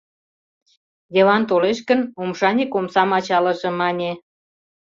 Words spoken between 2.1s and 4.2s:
омшаник омсам ачалыже, мане.